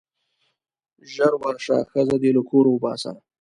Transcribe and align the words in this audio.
ژر 1.13 1.33
ورشه 1.43 1.77
ښځه 1.91 2.15
دې 2.21 2.31
له 2.35 2.41
کوره 2.49 2.69
وباسه. 2.71 3.11